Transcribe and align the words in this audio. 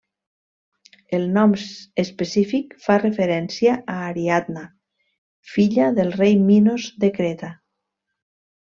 El 1.17 1.27
nom 1.35 1.53
específic 2.03 2.73
fa 2.87 2.97
referència 3.03 3.77
a 3.97 3.99
Ariadna, 4.07 4.67
filla 5.53 5.95
del 6.01 6.13
rei 6.19 6.37
Minos 6.51 6.93
de 7.05 7.15
Creta. 7.21 7.57